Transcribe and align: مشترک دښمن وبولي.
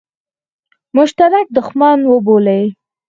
مشترک 0.95 1.45
دښمن 1.55 1.99
وبولي. 2.11 2.63